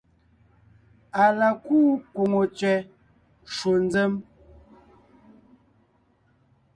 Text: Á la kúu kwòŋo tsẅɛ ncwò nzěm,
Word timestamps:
Á 1.21 1.25
la 1.39 1.49
kúu 1.65 1.89
kwòŋo 2.13 2.41
tsẅɛ 2.57 2.73
ncwò 3.49 3.73
nzěm, 3.85 4.13